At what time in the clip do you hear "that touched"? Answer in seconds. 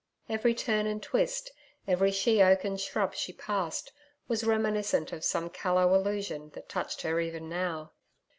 6.55-7.03